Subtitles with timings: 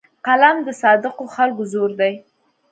[0.25, 2.13] قلم د صادقو خلکو زور دی